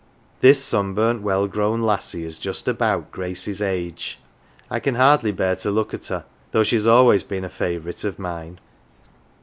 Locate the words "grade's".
3.11-3.61